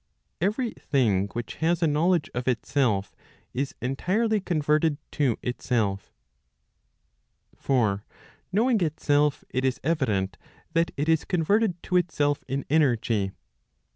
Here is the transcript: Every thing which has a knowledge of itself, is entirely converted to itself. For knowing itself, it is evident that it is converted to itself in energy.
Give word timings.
Every 0.41 0.71
thing 0.71 1.27
which 1.33 1.57
has 1.57 1.83
a 1.83 1.87
knowledge 1.87 2.27
of 2.33 2.47
itself, 2.47 3.13
is 3.53 3.75
entirely 3.83 4.39
converted 4.41 4.97
to 5.11 5.37
itself. 5.43 6.11
For 7.55 8.03
knowing 8.51 8.81
itself, 8.81 9.43
it 9.51 9.63
is 9.63 9.79
evident 9.83 10.39
that 10.73 10.89
it 10.97 11.07
is 11.07 11.23
converted 11.23 11.83
to 11.83 11.97
itself 11.97 12.43
in 12.47 12.65
energy. 12.67 13.31